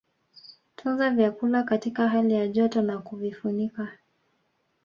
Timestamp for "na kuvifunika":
2.81-3.97